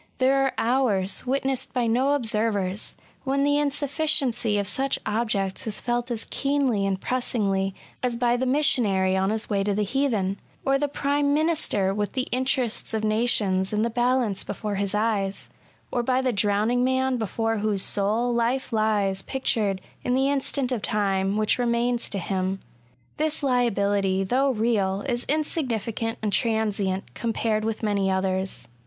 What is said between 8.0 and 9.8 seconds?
as by the Missionary on his way to